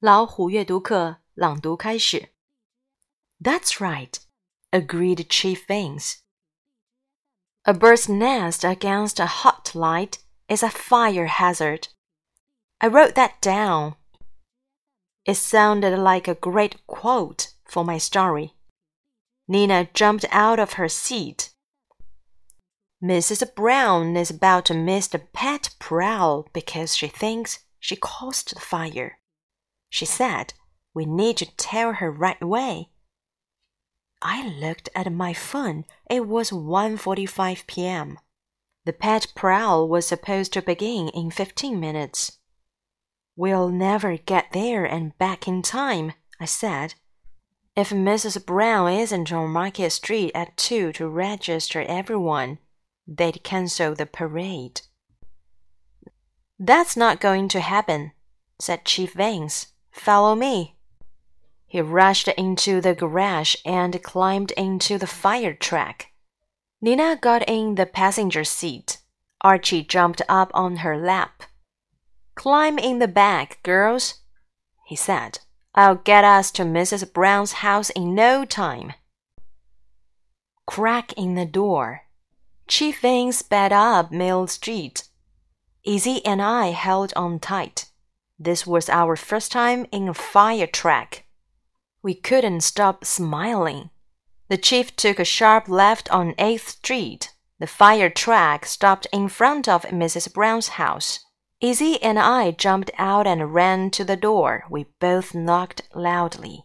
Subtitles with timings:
[0.00, 2.28] 老虎阅读课朗读开始。
[3.42, 4.14] That's right,
[4.70, 6.18] agreed Chief Vance.
[7.64, 11.88] A bird's nest against a hot light is a fire hazard.
[12.78, 13.96] I wrote that down.
[15.24, 18.54] It sounded like a great quote for my story.
[19.48, 21.50] Nina jumped out of her seat.
[23.02, 23.52] Mrs.
[23.52, 29.18] Brown is about to miss the pet prowl because she thinks she caused the fire.
[29.90, 30.54] She said,
[30.94, 32.90] We need to tell her right away.
[34.20, 35.84] I looked at my phone.
[36.10, 38.18] It was 1:45 p.m.
[38.84, 42.38] The pet prowl was supposed to begin in 15 minutes.
[43.36, 46.94] We'll never get there and back in time, I said.
[47.76, 48.44] If Mrs.
[48.44, 52.58] Brown isn't on Market Street at 2 to register everyone,
[53.06, 54.80] they'd cancel the parade.
[56.58, 58.10] That's not going to happen,
[58.58, 59.68] said Chief Vance.
[59.98, 60.76] Follow me.
[61.66, 66.06] He rushed into the garage and climbed into the fire truck.
[66.80, 68.98] Nina got in the passenger seat.
[69.42, 71.42] Archie jumped up on her lap.
[72.36, 74.22] Climb in the back, girls,
[74.86, 75.40] he said.
[75.74, 77.12] I'll get us to Mrs.
[77.12, 78.94] Brown's house in no time.
[80.66, 82.02] Crack in the door.
[82.68, 85.08] Chief Vance sped up Mill Street.
[85.84, 87.86] Izzy and I held on tight.
[88.38, 91.24] This was our first time in a fire truck.
[92.02, 93.90] We couldn't stop smiling.
[94.48, 97.34] The chief took a sharp left on 8th Street.
[97.58, 100.32] The fire truck stopped in front of Mrs.
[100.32, 101.18] Brown's house.
[101.60, 104.64] Izzy and I jumped out and ran to the door.
[104.70, 106.64] We both knocked loudly.